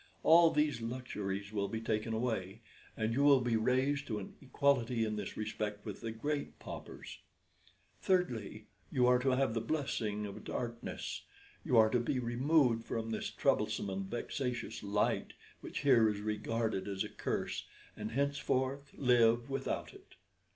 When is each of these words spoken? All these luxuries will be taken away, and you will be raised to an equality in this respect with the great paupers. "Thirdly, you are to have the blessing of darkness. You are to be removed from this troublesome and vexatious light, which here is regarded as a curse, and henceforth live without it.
All 0.23 0.49
these 0.49 0.81
luxuries 0.81 1.51
will 1.53 1.67
be 1.67 1.79
taken 1.79 2.11
away, 2.11 2.61
and 2.97 3.13
you 3.13 3.21
will 3.21 3.39
be 3.41 3.55
raised 3.55 4.07
to 4.07 4.17
an 4.17 4.33
equality 4.41 5.05
in 5.05 5.15
this 5.15 5.37
respect 5.37 5.85
with 5.85 6.01
the 6.01 6.09
great 6.11 6.57
paupers. 6.57 7.19
"Thirdly, 8.01 8.65
you 8.91 9.05
are 9.05 9.19
to 9.19 9.35
have 9.35 9.53
the 9.53 9.61
blessing 9.61 10.25
of 10.25 10.43
darkness. 10.43 11.21
You 11.63 11.77
are 11.77 11.91
to 11.91 11.99
be 11.99 12.17
removed 12.17 12.83
from 12.83 13.11
this 13.11 13.29
troublesome 13.29 13.91
and 13.91 14.05
vexatious 14.05 14.81
light, 14.81 15.33
which 15.59 15.81
here 15.81 16.09
is 16.09 16.21
regarded 16.21 16.87
as 16.87 17.03
a 17.03 17.07
curse, 17.07 17.67
and 17.95 18.11
henceforth 18.13 18.95
live 18.97 19.51
without 19.51 19.93
it. 19.93 20.15